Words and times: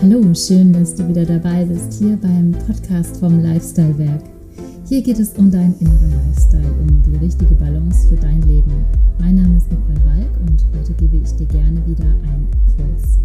Hallo, 0.00 0.32
schön, 0.32 0.72
dass 0.72 0.94
du 0.94 1.08
wieder 1.08 1.24
dabei 1.24 1.64
bist 1.64 1.94
hier 1.94 2.16
beim 2.16 2.52
Podcast 2.52 3.16
vom 3.16 3.42
Lifestyle 3.42 3.98
Werk. 3.98 4.22
Hier 4.88 5.02
geht 5.02 5.18
es 5.18 5.32
um 5.32 5.50
deinen 5.50 5.74
inneren 5.80 6.12
Lifestyle, 6.12 6.72
um 6.82 7.02
die 7.02 7.16
richtige 7.16 7.52
Balance 7.56 8.06
für 8.06 8.14
dein 8.14 8.40
Leben. 8.42 8.84
Mein 9.18 9.34
Name 9.34 9.56
ist 9.56 9.68
Nicole 9.68 10.04
Walk 10.06 10.30
und 10.46 10.64
heute 10.72 10.92
gebe 10.92 11.16
ich 11.16 11.32
dir 11.32 11.46
gerne 11.46 11.84
wieder 11.84 12.04
einen 12.04 12.46
Impuls. 12.78 13.18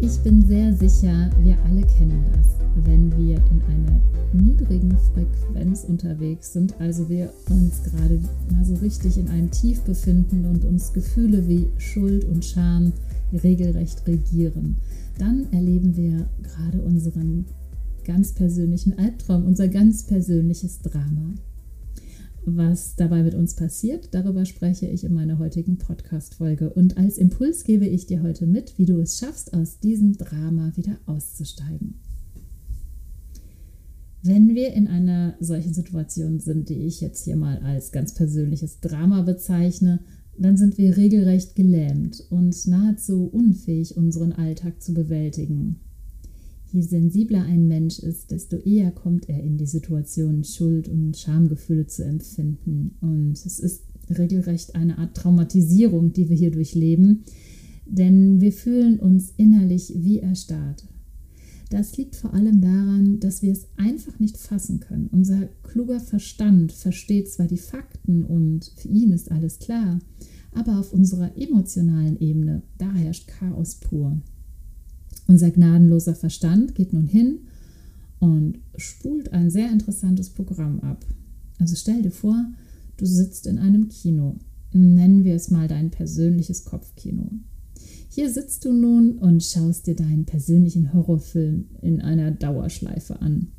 Ich 0.00 0.20
bin 0.20 0.46
sehr 0.46 0.72
sicher, 0.74 1.30
wir 1.42 1.56
alle 1.64 1.82
kennen 1.98 2.24
das, 2.36 2.84
wenn 2.86 3.10
wir 3.18 3.38
in 3.38 3.62
einer 3.66 4.00
niedrigen 4.32 4.96
Frequenz 5.12 5.82
unterwegs 5.82 6.52
sind, 6.52 6.74
also 6.78 7.08
wir 7.08 7.32
uns 7.50 7.82
gerade 7.82 8.20
mal 8.52 8.64
so 8.64 8.74
richtig 8.76 9.18
in 9.18 9.28
einem 9.30 9.50
Tief 9.50 9.80
befinden 9.80 10.46
und 10.46 10.64
uns 10.64 10.92
Gefühle 10.92 11.48
wie 11.48 11.66
Schuld 11.76 12.24
und 12.24 12.44
Scham 12.44 12.92
regelrecht 13.32 14.06
regieren, 14.06 14.76
dann 15.18 15.52
erleben 15.52 15.96
wir 15.96 16.28
gerade 16.42 16.82
unseren 16.82 17.46
ganz 18.04 18.32
persönlichen 18.32 18.98
Albtraum, 18.98 19.44
unser 19.44 19.68
ganz 19.68 20.04
persönliches 20.04 20.80
Drama. 20.80 21.34
Was 22.44 22.96
dabei 22.96 23.22
mit 23.22 23.34
uns 23.34 23.54
passiert, 23.54 24.14
darüber 24.14 24.46
spreche 24.46 24.86
ich 24.86 25.04
in 25.04 25.12
meiner 25.12 25.38
heutigen 25.38 25.76
Podcast-Folge. 25.76 26.70
Und 26.70 26.96
als 26.96 27.18
Impuls 27.18 27.64
gebe 27.64 27.86
ich 27.86 28.06
dir 28.06 28.22
heute 28.22 28.46
mit, 28.46 28.78
wie 28.78 28.86
du 28.86 28.98
es 29.00 29.18
schaffst, 29.18 29.52
aus 29.52 29.80
diesem 29.80 30.16
Drama 30.16 30.72
wieder 30.76 30.96
auszusteigen. 31.04 32.00
Wenn 34.22 34.54
wir 34.54 34.72
in 34.72 34.88
einer 34.88 35.36
solchen 35.40 35.74
Situation 35.74 36.40
sind, 36.40 36.70
die 36.70 36.86
ich 36.86 37.00
jetzt 37.00 37.24
hier 37.24 37.36
mal 37.36 37.58
als 37.58 37.92
ganz 37.92 38.14
persönliches 38.14 38.80
Drama 38.80 39.22
bezeichne, 39.22 40.00
dann 40.38 40.56
sind 40.56 40.78
wir 40.78 40.96
regelrecht 40.96 41.54
gelähmt 41.54 42.24
und 42.30 42.66
nahezu 42.66 43.24
unfähig, 43.24 43.96
unseren 43.96 44.32
Alltag 44.32 44.82
zu 44.82 44.94
bewältigen. 44.94 45.80
Je 46.70 46.82
sensibler 46.82 47.44
ein 47.44 47.66
Mensch 47.66 47.98
ist, 47.98 48.30
desto 48.30 48.56
eher 48.56 48.90
kommt 48.90 49.28
er 49.28 49.42
in 49.42 49.56
die 49.56 49.66
Situation, 49.66 50.44
Schuld 50.44 50.88
und 50.88 51.16
Schamgefühle 51.16 51.86
zu 51.86 52.04
empfinden. 52.04 52.96
Und 53.00 53.32
es 53.32 53.58
ist 53.58 53.84
regelrecht 54.10 54.74
eine 54.74 54.98
Art 54.98 55.16
Traumatisierung, 55.16 56.12
die 56.12 56.28
wir 56.28 56.36
hier 56.36 56.50
durchleben, 56.50 57.24
denn 57.86 58.40
wir 58.40 58.52
fühlen 58.52 59.00
uns 59.00 59.32
innerlich 59.36 59.92
wie 59.96 60.18
erstarrt. 60.18 60.84
Das 61.70 61.96
liegt 61.96 62.16
vor 62.16 62.32
allem 62.32 62.60
daran, 62.60 63.20
dass 63.20 63.42
wir 63.42 63.52
es 63.52 63.66
einfach 63.76 64.18
nicht 64.18 64.38
fassen 64.38 64.80
können. 64.80 65.08
Unser 65.08 65.48
kluger 65.62 66.00
Verstand 66.00 66.72
versteht 66.72 67.30
zwar 67.30 67.46
die 67.46 67.58
Fakten 67.58 68.24
und 68.24 68.72
für 68.76 68.88
ihn 68.88 69.12
ist 69.12 69.30
alles 69.30 69.58
klar, 69.58 69.98
aber 70.52 70.78
auf 70.78 70.92
unserer 70.94 71.36
emotionalen 71.36 72.18
Ebene, 72.20 72.62
da 72.78 72.90
herrscht 72.92 73.28
Chaos 73.28 73.76
pur. 73.76 74.18
Unser 75.26 75.50
gnadenloser 75.50 76.14
Verstand 76.14 76.74
geht 76.74 76.94
nun 76.94 77.06
hin 77.06 77.40
und 78.18 78.58
spult 78.76 79.32
ein 79.34 79.50
sehr 79.50 79.70
interessantes 79.70 80.30
Programm 80.30 80.80
ab. 80.80 81.04
Also 81.58 81.76
stell 81.76 82.00
dir 82.00 82.10
vor, 82.10 82.46
du 82.96 83.04
sitzt 83.04 83.46
in 83.46 83.58
einem 83.58 83.88
Kino. 83.88 84.36
Nennen 84.72 85.24
wir 85.24 85.34
es 85.34 85.50
mal 85.50 85.68
dein 85.68 85.90
persönliches 85.90 86.64
Kopfkino. 86.64 87.30
Hier 88.18 88.30
sitzt 88.30 88.64
du 88.64 88.72
nun 88.72 89.12
und 89.18 89.44
schaust 89.44 89.86
dir 89.86 89.94
deinen 89.94 90.24
persönlichen 90.24 90.92
Horrorfilm 90.92 91.66
in 91.82 92.00
einer 92.00 92.32
Dauerschleife 92.32 93.22
an. 93.22 93.52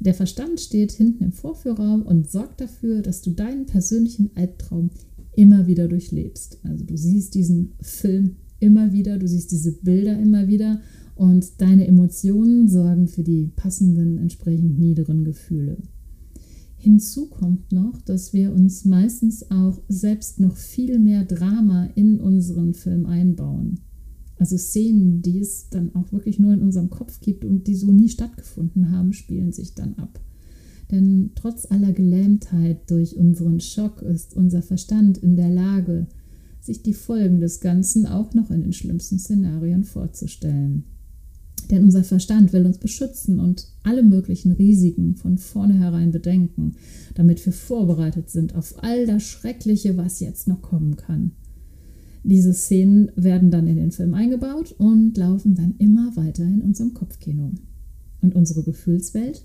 Der 0.00 0.14
Verstand 0.14 0.58
steht 0.58 0.92
hinten 0.92 1.22
im 1.24 1.32
Vorführraum 1.32 2.00
und 2.00 2.30
sorgt 2.30 2.62
dafür, 2.62 3.02
dass 3.02 3.20
du 3.20 3.32
deinen 3.32 3.66
persönlichen 3.66 4.30
Albtraum 4.36 4.88
immer 5.36 5.66
wieder 5.66 5.86
durchlebst. 5.86 6.60
Also 6.62 6.82
du 6.82 6.96
siehst 6.96 7.34
diesen 7.34 7.74
Film 7.82 8.36
immer 8.58 8.94
wieder, 8.94 9.18
du 9.18 9.28
siehst 9.28 9.52
diese 9.52 9.72
Bilder 9.72 10.18
immer 10.18 10.48
wieder 10.48 10.80
und 11.14 11.60
deine 11.60 11.86
Emotionen 11.86 12.68
sorgen 12.68 13.06
für 13.06 13.22
die 13.22 13.50
passenden, 13.54 14.16
entsprechend 14.16 14.78
niederen 14.78 15.24
Gefühle. 15.24 15.76
Hinzu 16.80 17.26
kommt 17.26 17.72
noch, 17.72 18.00
dass 18.02 18.32
wir 18.32 18.52
uns 18.54 18.84
meistens 18.84 19.50
auch 19.50 19.82
selbst 19.88 20.38
noch 20.38 20.56
viel 20.56 21.00
mehr 21.00 21.24
Drama 21.24 21.88
in 21.96 22.20
unseren 22.20 22.72
Film 22.72 23.04
einbauen. 23.06 23.80
Also 24.36 24.56
Szenen, 24.56 25.20
die 25.20 25.40
es 25.40 25.68
dann 25.70 25.92
auch 25.96 26.12
wirklich 26.12 26.38
nur 26.38 26.54
in 26.54 26.62
unserem 26.62 26.88
Kopf 26.88 27.20
gibt 27.20 27.44
und 27.44 27.66
die 27.66 27.74
so 27.74 27.90
nie 27.90 28.08
stattgefunden 28.08 28.92
haben, 28.92 29.12
spielen 29.12 29.50
sich 29.52 29.74
dann 29.74 29.94
ab. 29.94 30.20
Denn 30.92 31.32
trotz 31.34 31.66
aller 31.70 31.92
Gelähmtheit 31.92 32.88
durch 32.90 33.16
unseren 33.16 33.58
Schock 33.58 34.00
ist 34.02 34.36
unser 34.36 34.62
Verstand 34.62 35.18
in 35.18 35.34
der 35.34 35.50
Lage, 35.50 36.06
sich 36.60 36.82
die 36.82 36.94
Folgen 36.94 37.40
des 37.40 37.60
Ganzen 37.60 38.06
auch 38.06 38.34
noch 38.34 38.52
in 38.52 38.62
den 38.62 38.72
schlimmsten 38.72 39.18
Szenarien 39.18 39.82
vorzustellen. 39.82 40.84
Denn 41.70 41.84
unser 41.84 42.04
Verstand 42.04 42.52
will 42.52 42.64
uns 42.64 42.78
beschützen 42.78 43.40
und 43.40 43.68
alle 43.82 44.02
möglichen 44.02 44.52
Risiken 44.52 45.16
von 45.16 45.36
vornherein 45.36 46.12
bedenken, 46.12 46.76
damit 47.14 47.44
wir 47.44 47.52
vorbereitet 47.52 48.30
sind 48.30 48.54
auf 48.54 48.82
all 48.82 49.06
das 49.06 49.22
Schreckliche, 49.22 49.96
was 49.96 50.20
jetzt 50.20 50.48
noch 50.48 50.62
kommen 50.62 50.96
kann. 50.96 51.32
Diese 52.24 52.52
Szenen 52.52 53.10
werden 53.16 53.50
dann 53.50 53.66
in 53.66 53.76
den 53.76 53.92
Film 53.92 54.14
eingebaut 54.14 54.74
und 54.78 55.16
laufen 55.16 55.54
dann 55.54 55.74
immer 55.78 56.16
weiter 56.16 56.44
in 56.44 56.62
unserem 56.62 56.94
Kopfkino. 56.94 57.52
Und 58.20 58.34
unsere 58.34 58.64
Gefühlswelt, 58.64 59.44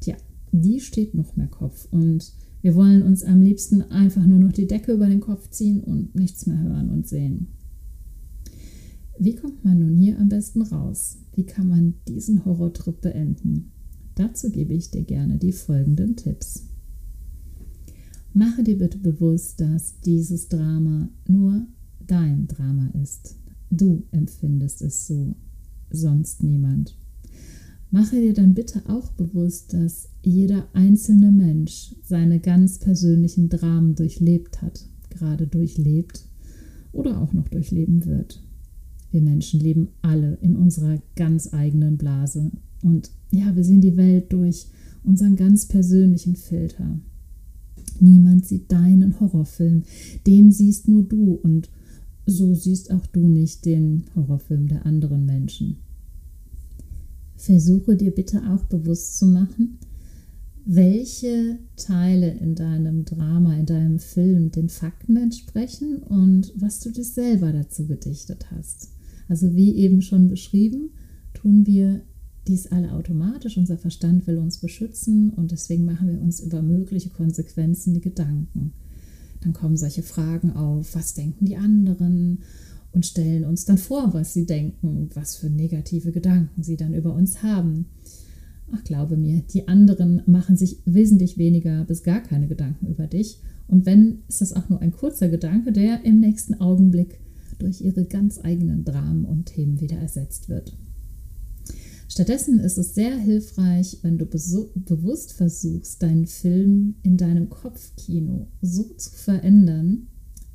tja, 0.00 0.16
die 0.52 0.80
steht 0.80 1.14
noch 1.14 1.36
mehr 1.36 1.48
Kopf. 1.48 1.86
Und 1.90 2.32
wir 2.62 2.74
wollen 2.74 3.02
uns 3.02 3.22
am 3.22 3.42
liebsten 3.42 3.82
einfach 3.82 4.24
nur 4.24 4.38
noch 4.38 4.52
die 4.52 4.66
Decke 4.66 4.92
über 4.92 5.06
den 5.06 5.20
Kopf 5.20 5.50
ziehen 5.50 5.80
und 5.80 6.14
nichts 6.14 6.46
mehr 6.46 6.58
hören 6.58 6.90
und 6.90 7.06
sehen. 7.06 7.48
Wie 9.18 9.34
kommt 9.34 9.64
man 9.64 9.78
nun 9.78 9.96
hier 9.96 10.18
am 10.18 10.28
besten 10.28 10.62
raus? 10.62 11.18
Wie 11.34 11.44
kann 11.44 11.68
man 11.68 11.94
diesen 12.06 12.44
Horrortrip 12.44 13.00
beenden? 13.00 13.72
Dazu 14.14 14.50
gebe 14.50 14.74
ich 14.74 14.90
dir 14.90 15.04
gerne 15.04 15.38
die 15.38 15.52
folgenden 15.52 16.16
Tipps. 16.16 16.64
Mache 18.34 18.62
dir 18.62 18.76
bitte 18.76 18.98
bewusst, 18.98 19.60
dass 19.60 20.00
dieses 20.00 20.48
Drama 20.48 21.08
nur 21.26 21.66
dein 22.06 22.46
Drama 22.46 22.90
ist. 23.02 23.36
Du 23.70 24.04
empfindest 24.10 24.82
es 24.82 25.06
so, 25.06 25.34
sonst 25.90 26.42
niemand. 26.42 26.96
Mache 27.90 28.16
dir 28.16 28.34
dann 28.34 28.52
bitte 28.52 28.82
auch 28.88 29.12
bewusst, 29.12 29.72
dass 29.72 30.10
jeder 30.22 30.68
einzelne 30.74 31.32
Mensch 31.32 31.94
seine 32.02 32.40
ganz 32.40 32.78
persönlichen 32.78 33.48
Dramen 33.48 33.94
durchlebt 33.94 34.60
hat, 34.60 34.86
gerade 35.08 35.46
durchlebt 35.46 36.28
oder 36.92 37.20
auch 37.20 37.32
noch 37.32 37.48
durchleben 37.48 38.04
wird. 38.04 38.45
Wir 39.16 39.22
Menschen 39.22 39.60
leben 39.60 39.88
alle 40.02 40.34
in 40.42 40.56
unserer 40.56 40.98
ganz 41.14 41.54
eigenen 41.54 41.96
Blase. 41.96 42.50
Und 42.82 43.10
ja, 43.32 43.56
wir 43.56 43.64
sehen 43.64 43.80
die 43.80 43.96
Welt 43.96 44.30
durch 44.30 44.66
unseren 45.04 45.36
ganz 45.36 45.64
persönlichen 45.64 46.36
Filter. 46.36 47.00
Niemand 47.98 48.44
sieht 48.44 48.70
deinen 48.70 49.18
Horrorfilm, 49.18 49.84
den 50.26 50.52
siehst 50.52 50.86
nur 50.86 51.02
du 51.02 51.32
und 51.32 51.70
so 52.26 52.52
siehst 52.52 52.90
auch 52.90 53.06
du 53.06 53.26
nicht 53.26 53.64
den 53.64 54.04
Horrorfilm 54.14 54.68
der 54.68 54.84
anderen 54.84 55.24
Menschen. 55.24 55.78
Versuche 57.36 57.96
dir 57.96 58.10
bitte 58.10 58.42
auch 58.50 58.64
bewusst 58.64 59.16
zu 59.16 59.24
machen, 59.24 59.78
welche 60.66 61.58
Teile 61.76 62.34
in 62.34 62.54
deinem 62.54 63.06
Drama, 63.06 63.56
in 63.56 63.64
deinem 63.64 63.98
Film 63.98 64.50
den 64.50 64.68
Fakten 64.68 65.16
entsprechen 65.16 66.02
und 66.02 66.52
was 66.54 66.80
du 66.80 66.90
dir 66.90 67.04
selber 67.04 67.50
dazu 67.54 67.86
gedichtet 67.86 68.50
hast. 68.50 68.90
Also 69.28 69.54
wie 69.54 69.74
eben 69.76 70.02
schon 70.02 70.28
beschrieben, 70.28 70.90
tun 71.34 71.66
wir 71.66 72.02
dies 72.46 72.66
alle 72.68 72.92
automatisch. 72.92 73.56
Unser 73.56 73.76
Verstand 73.76 74.26
will 74.26 74.38
uns 74.38 74.58
beschützen 74.58 75.30
und 75.30 75.50
deswegen 75.50 75.84
machen 75.84 76.08
wir 76.08 76.20
uns 76.20 76.40
über 76.40 76.62
mögliche 76.62 77.10
Konsequenzen 77.10 77.94
die 77.94 78.00
Gedanken. 78.00 78.72
Dann 79.40 79.52
kommen 79.52 79.76
solche 79.76 80.02
Fragen 80.02 80.52
auf, 80.52 80.94
was 80.94 81.14
denken 81.14 81.44
die 81.44 81.56
anderen 81.56 82.40
und 82.92 83.04
stellen 83.04 83.44
uns 83.44 83.64
dann 83.64 83.78
vor, 83.78 84.14
was 84.14 84.32
sie 84.32 84.46
denken, 84.46 85.10
was 85.14 85.36
für 85.36 85.50
negative 85.50 86.12
Gedanken 86.12 86.62
sie 86.62 86.76
dann 86.76 86.94
über 86.94 87.14
uns 87.14 87.42
haben. 87.42 87.86
Ach, 88.72 88.82
glaube 88.82 89.16
mir, 89.16 89.42
die 89.52 89.68
anderen 89.68 90.22
machen 90.26 90.56
sich 90.56 90.78
wesentlich 90.86 91.38
weniger 91.38 91.84
bis 91.84 92.02
gar 92.02 92.20
keine 92.20 92.48
Gedanken 92.48 92.86
über 92.86 93.06
dich. 93.06 93.38
Und 93.68 93.86
wenn, 93.86 94.22
ist 94.28 94.40
das 94.40 94.52
auch 94.52 94.68
nur 94.68 94.80
ein 94.80 94.92
kurzer 94.92 95.28
Gedanke, 95.28 95.72
der 95.72 96.04
im 96.04 96.20
nächsten 96.20 96.54
Augenblick 96.60 97.20
durch 97.58 97.80
ihre 97.80 98.04
ganz 98.04 98.40
eigenen 98.42 98.84
Dramen 98.84 99.24
und 99.24 99.46
Themen 99.46 99.80
wieder 99.80 99.96
ersetzt 99.96 100.48
wird. 100.48 100.76
Stattdessen 102.08 102.60
ist 102.60 102.78
es 102.78 102.94
sehr 102.94 103.16
hilfreich, 103.16 103.98
wenn 104.02 104.16
du 104.16 104.26
bewusst 104.26 105.32
versuchst, 105.32 106.02
deinen 106.02 106.26
Film 106.26 106.94
in 107.02 107.16
deinem 107.16 107.50
Kopfkino 107.50 108.46
so 108.62 108.84
zu 108.84 109.10
verändern, 109.10 110.06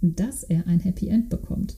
dass 0.02 0.44
er 0.44 0.66
ein 0.68 0.80
Happy 0.80 1.08
End 1.08 1.30
bekommt. 1.30 1.78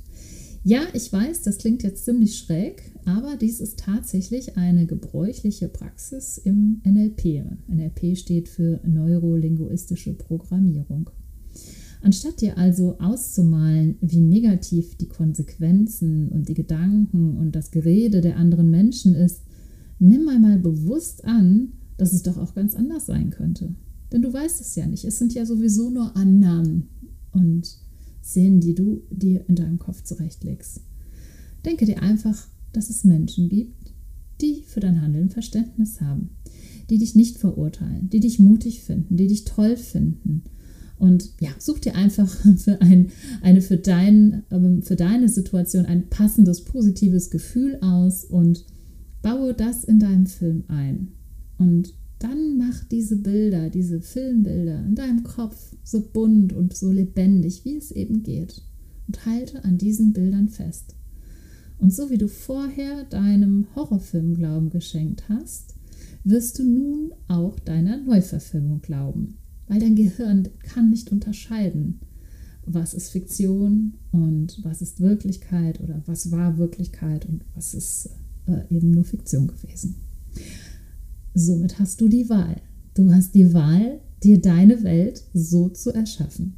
Ja, 0.63 0.83
ich 0.93 1.11
weiß, 1.11 1.41
das 1.41 1.57
klingt 1.57 1.83
jetzt 1.83 2.05
ziemlich 2.05 2.37
schräg, 2.37 2.93
aber 3.03 3.35
dies 3.35 3.59
ist 3.59 3.79
tatsächlich 3.79 4.55
eine 4.55 4.85
gebräuchliche 4.85 5.67
Praxis 5.67 6.37
im 6.37 6.81
NLP. 6.85 7.43
NLP 7.67 8.17
steht 8.17 8.47
für 8.47 8.79
neurolinguistische 8.87 10.13
Programmierung. 10.13 11.09
Anstatt 12.03 12.41
dir 12.41 12.57
also 12.57 12.99
auszumalen, 12.99 13.95
wie 14.01 14.19
negativ 14.19 14.97
die 14.97 15.07
Konsequenzen 15.07 16.27
und 16.27 16.49
die 16.49 16.53
Gedanken 16.53 17.37
und 17.37 17.55
das 17.55 17.71
Gerede 17.71 18.19
der 18.19 18.35
anderen 18.35 18.69
Menschen 18.69 19.15
ist, 19.15 19.43
nimm 19.99 20.27
einmal 20.27 20.59
bewusst 20.59 21.23
an, 21.23 21.71
dass 21.95 22.11
es 22.11 22.21
doch 22.21 22.37
auch 22.37 22.55
ganz 22.55 22.75
anders 22.75 23.05
sein 23.05 23.29
könnte. 23.29 23.73
Denn 24.11 24.21
du 24.21 24.33
weißt 24.33 24.59
es 24.59 24.75
ja 24.75 24.85
nicht. 24.85 25.05
Es 25.05 25.17
sind 25.17 25.33
ja 25.33 25.45
sowieso 25.45 25.89
nur 25.89 26.17
Annahmen 26.17 26.89
und 27.31 27.77
Szenen, 28.21 28.59
die 28.59 28.75
du 28.75 29.03
dir 29.09 29.45
in 29.47 29.55
deinem 29.55 29.79
Kopf 29.79 30.03
zurechtlegst. 30.03 30.81
Denke 31.63 31.85
dir 31.85 32.01
einfach, 32.01 32.49
dass 32.73 32.89
es 32.89 33.05
Menschen 33.05 33.47
gibt, 33.47 33.93
die 34.41 34.63
für 34.67 34.81
dein 34.81 35.01
Handeln 35.01 35.29
Verständnis 35.29 36.01
haben, 36.01 36.31
die 36.89 36.97
dich 36.97 37.15
nicht 37.15 37.37
verurteilen, 37.37 38.09
die 38.09 38.19
dich 38.19 38.39
mutig 38.39 38.83
finden, 38.83 39.15
die 39.15 39.27
dich 39.27 39.45
toll 39.45 39.77
finden 39.77 40.43
und 40.97 41.33
ja, 41.39 41.49
such 41.59 41.79
dir 41.79 41.95
einfach 41.95 42.27
für, 42.57 42.81
ein, 42.81 43.11
eine 43.41 43.61
für, 43.61 43.77
dein, 43.77 44.43
ähm, 44.51 44.81
für 44.81 44.95
deine 44.95 45.29
Situation 45.29 45.85
ein 45.85 46.09
passendes, 46.09 46.63
positives 46.63 47.29
Gefühl 47.29 47.77
aus 47.81 48.23
und 48.23 48.65
baue 49.21 49.53
das 49.53 49.83
in 49.83 49.99
deinem 49.99 50.27
Film 50.27 50.63
ein. 50.67 51.09
Und 51.57 51.93
dann 52.19 52.57
mach 52.57 52.85
diese 52.85 53.17
Bilder, 53.17 53.69
diese 53.69 54.01
Filmbilder 54.01 54.85
in 54.85 54.95
deinem 54.95 55.23
Kopf 55.23 55.75
so 55.83 56.01
bunt 56.01 56.53
und 56.53 56.75
so 56.75 56.91
lebendig, 56.91 57.65
wie 57.65 57.75
es 57.75 57.91
eben 57.91 58.23
geht. 58.23 58.61
Und 59.07 59.25
halte 59.25 59.63
an 59.65 59.77
diesen 59.77 60.13
Bildern 60.13 60.47
fest. 60.47 60.95
Und 61.79 61.93
so 61.93 62.09
wie 62.09 62.17
du 62.17 62.29
vorher 62.29 63.03
deinem 63.03 63.67
Horrorfilm 63.75 64.35
Glauben 64.35 64.69
geschenkt 64.69 65.27
hast, 65.27 65.75
wirst 66.23 66.59
du 66.59 66.63
nun 66.63 67.11
auch 67.27 67.59
deiner 67.59 67.97
Neuverfilmung 67.97 68.81
glauben 68.81 69.37
weil 69.67 69.79
dein 69.79 69.95
Gehirn 69.95 70.49
kann 70.61 70.89
nicht 70.89 71.11
unterscheiden, 71.11 71.99
was 72.65 72.93
ist 72.93 73.09
Fiktion 73.09 73.93
und 74.11 74.59
was 74.63 74.81
ist 74.81 74.99
Wirklichkeit 74.99 75.81
oder 75.81 76.01
was 76.05 76.31
war 76.31 76.57
Wirklichkeit 76.57 77.25
und 77.27 77.43
was 77.55 77.73
ist 77.73 78.09
äh, 78.47 78.75
eben 78.75 78.91
nur 78.91 79.03
Fiktion 79.03 79.47
gewesen. 79.47 79.95
Somit 81.33 81.79
hast 81.79 81.99
du 81.99 82.07
die 82.07 82.29
Wahl. 82.29 82.61
Du 82.93 83.11
hast 83.11 83.33
die 83.35 83.53
Wahl, 83.53 83.99
dir 84.23 84.39
deine 84.39 84.83
Welt 84.83 85.23
so 85.33 85.69
zu 85.69 85.91
erschaffen. 85.91 86.55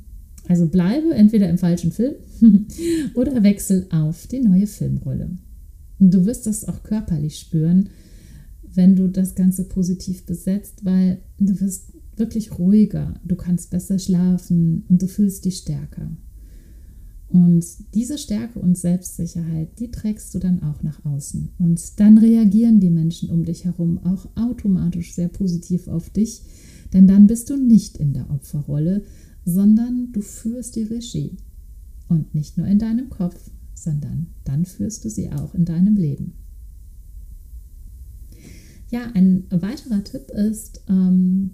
Also 0.48 0.68
bleibe 0.68 1.14
entweder 1.14 1.50
im 1.50 1.58
falschen 1.58 1.92
Film 1.92 2.16
oder 3.16 3.42
wechsel 3.42 3.88
auf 3.90 4.28
die 4.28 4.42
neue 4.42 4.68
Filmrolle. 4.68 5.30
Du 6.00 6.26
wirst 6.26 6.46
das 6.46 6.68
auch 6.68 6.84
körperlich 6.84 7.40
spüren, 7.40 7.90
wenn 8.74 8.96
du 8.96 9.08
das 9.08 9.34
Ganze 9.34 9.64
positiv 9.64 10.26
besetzt, 10.26 10.84
weil 10.84 11.20
du 11.40 11.60
wirst 11.62 11.94
wirklich 12.18 12.58
ruhiger, 12.58 13.20
du 13.24 13.36
kannst 13.36 13.72
besser 13.72 14.00
schlafen 14.00 14.86
und 14.90 15.02
du 15.02 15.08
fühlst 15.08 15.46
dich 15.46 15.58
stärker. 15.58 16.16
Und 17.28 17.66
diese 17.94 18.18
Stärke 18.18 18.60
und 18.60 18.78
Selbstsicherheit, 18.78 19.80
die 19.80 19.92
trägst 19.92 20.34
du 20.34 20.40
dann 20.40 20.62
auch 20.64 20.84
nach 20.84 21.04
außen. 21.04 21.50
Und 21.58 22.00
dann 22.00 22.18
reagieren 22.18 22.80
die 22.80 22.92
Menschen 22.92 23.30
um 23.30 23.44
dich 23.44 23.66
herum 23.66 23.98
auch 24.06 24.30
automatisch 24.36 25.14
sehr 25.14 25.28
positiv 25.28 25.88
auf 25.88 26.10
dich, 26.10 26.44
denn 26.94 27.08
dann 27.08 27.28
bist 27.28 27.50
du 27.50 27.58
nicht 27.58 27.98
in 27.98 28.14
der 28.14 28.30
Opferrolle, 28.30 29.04
sondern 29.44 30.12
du 30.12 30.22
führst 30.22 30.76
die 30.76 30.84
Regie. 30.84 31.38
Und 32.08 32.36
nicht 32.36 32.58
nur 32.58 32.68
in 32.68 32.80
deinem 32.80 33.10
Kopf, 33.10 33.52
sondern 33.74 34.28
dann 34.44 34.66
führst 34.66 35.04
du 35.04 35.10
sie 35.10 35.32
auch 35.32 35.56
in 35.56 35.66
deinem 35.66 35.96
Leben. 35.96 36.34
Ja, 38.92 39.12
ein 39.14 39.46
weiterer 39.50 40.04
Tipp 40.04 40.30
ist, 40.30 40.82
ähm, 40.88 41.52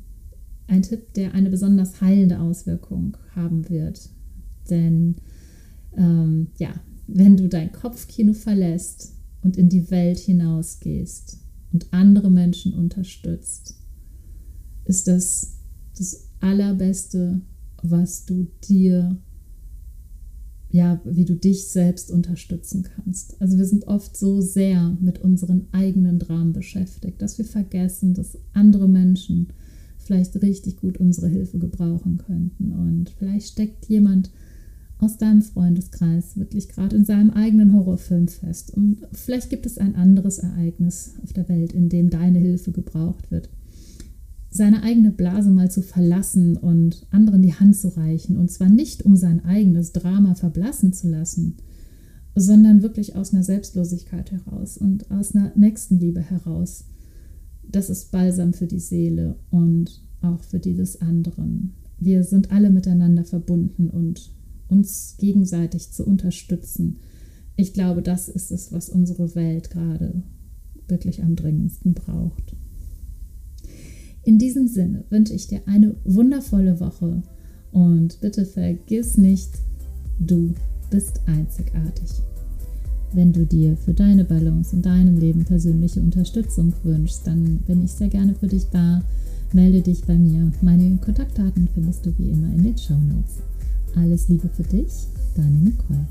ein 0.67 0.81
Tipp, 0.81 1.13
der 1.13 1.33
eine 1.33 1.49
besonders 1.49 2.01
heilende 2.01 2.39
Auswirkung 2.39 3.17
haben 3.35 3.69
wird. 3.69 4.09
Denn 4.69 5.15
ähm, 5.97 6.47
ja, 6.57 6.73
wenn 7.07 7.37
du 7.37 7.49
dein 7.49 7.71
Kopfkino 7.71 8.33
verlässt 8.33 9.13
und 9.41 9.57
in 9.57 9.69
die 9.69 9.91
Welt 9.91 10.19
hinausgehst 10.19 11.39
und 11.73 11.87
andere 11.91 12.29
Menschen 12.29 12.73
unterstützt, 12.73 13.75
ist 14.85 15.07
das 15.07 15.57
das 15.97 16.29
Allerbeste, 16.39 17.41
was 17.83 18.25
du 18.25 18.47
dir, 18.67 19.17
ja, 20.69 21.01
wie 21.03 21.25
du 21.25 21.35
dich 21.35 21.67
selbst 21.67 22.11
unterstützen 22.11 22.83
kannst. 22.83 23.39
Also 23.41 23.57
wir 23.57 23.65
sind 23.65 23.87
oft 23.87 24.15
so 24.15 24.41
sehr 24.41 24.97
mit 25.01 25.19
unseren 25.19 25.67
eigenen 25.71 26.17
Dramen 26.17 26.53
beschäftigt, 26.53 27.21
dass 27.21 27.37
wir 27.37 27.45
vergessen, 27.45 28.13
dass 28.13 28.37
andere 28.53 28.87
Menschen 28.87 29.49
vielleicht 30.11 30.41
richtig 30.41 30.75
gut 30.77 30.97
unsere 30.97 31.29
Hilfe 31.29 31.57
gebrauchen 31.57 32.17
könnten. 32.17 32.73
Und 32.73 33.11
vielleicht 33.17 33.47
steckt 33.47 33.85
jemand 33.85 34.29
aus 34.97 35.17
deinem 35.17 35.41
Freundeskreis 35.41 36.37
wirklich 36.37 36.67
gerade 36.67 36.97
in 36.97 37.05
seinem 37.05 37.31
eigenen 37.31 37.73
Horrorfilm 37.73 38.27
fest. 38.27 38.75
Und 38.75 38.97
vielleicht 39.13 39.49
gibt 39.49 39.65
es 39.65 39.77
ein 39.77 39.95
anderes 39.95 40.39
Ereignis 40.39 41.15
auf 41.23 41.31
der 41.31 41.47
Welt, 41.47 41.71
in 41.71 41.87
dem 41.87 42.09
deine 42.09 42.39
Hilfe 42.39 42.71
gebraucht 42.71 43.31
wird. 43.31 43.49
Seine 44.49 44.83
eigene 44.83 45.11
Blase 45.11 45.49
mal 45.49 45.71
zu 45.71 45.81
verlassen 45.81 46.57
und 46.57 47.07
anderen 47.09 47.41
die 47.41 47.53
Hand 47.53 47.77
zu 47.77 47.95
reichen. 47.95 48.35
Und 48.35 48.51
zwar 48.51 48.67
nicht, 48.67 49.05
um 49.05 49.15
sein 49.15 49.45
eigenes 49.45 49.93
Drama 49.93 50.35
verblassen 50.35 50.91
zu 50.91 51.07
lassen, 51.07 51.55
sondern 52.35 52.81
wirklich 52.81 53.15
aus 53.15 53.33
einer 53.33 53.43
Selbstlosigkeit 53.43 54.33
heraus 54.33 54.77
und 54.77 55.09
aus 55.09 55.33
einer 55.33 55.53
Nächstenliebe 55.55 56.19
heraus 56.19 56.83
das 57.63 57.89
ist 57.89 58.11
Balsam 58.11 58.53
für 58.53 58.67
die 58.67 58.79
Seele 58.79 59.35
und 59.49 60.01
auch 60.21 60.43
für 60.43 60.59
die 60.59 60.73
des 60.73 61.01
anderen. 61.01 61.73
Wir 61.99 62.23
sind 62.23 62.51
alle 62.51 62.69
miteinander 62.69 63.23
verbunden 63.23 63.89
und 63.89 64.31
uns 64.67 65.15
gegenseitig 65.19 65.91
zu 65.91 66.05
unterstützen. 66.05 66.97
Ich 67.55 67.73
glaube, 67.73 68.01
das 68.01 68.29
ist 68.29 68.51
es, 68.51 68.71
was 68.71 68.89
unsere 68.89 69.35
Welt 69.35 69.69
gerade 69.69 70.23
wirklich 70.87 71.23
am 71.23 71.35
dringendsten 71.35 71.93
braucht. 71.93 72.55
In 74.23 74.37
diesem 74.37 74.67
Sinne 74.67 75.03
wünsche 75.09 75.33
ich 75.33 75.47
dir 75.47 75.61
eine 75.65 75.95
wundervolle 76.03 76.79
Woche 76.79 77.23
und 77.71 78.19
bitte 78.21 78.45
vergiss 78.45 79.17
nicht, 79.17 79.51
du 80.19 80.53
bist 80.89 81.21
einzigartig. 81.25 82.09
Wenn 83.13 83.33
du 83.33 83.45
dir 83.45 83.75
für 83.75 83.93
deine 83.93 84.23
Balance 84.23 84.73
in 84.73 84.81
deinem 84.81 85.17
Leben 85.17 85.43
persönliche 85.43 85.99
Unterstützung 85.99 86.73
wünschst, 86.83 87.27
dann 87.27 87.57
bin 87.67 87.83
ich 87.83 87.91
sehr 87.91 88.07
gerne 88.07 88.35
für 88.35 88.47
dich 88.47 88.63
da. 88.71 89.01
Melde 89.51 89.81
dich 89.81 90.05
bei 90.05 90.15
mir. 90.15 90.49
Meine 90.61 90.97
Kontaktdaten 90.97 91.67
findest 91.73 92.05
du 92.05 92.13
wie 92.17 92.29
immer 92.29 92.47
in 92.53 92.63
den 92.63 92.77
Show 92.77 92.93
Notes. 92.93 93.39
Alles 93.95 94.29
Liebe 94.29 94.47
für 94.47 94.63
dich, 94.63 95.07
deine 95.35 95.57
Nicole. 95.57 96.05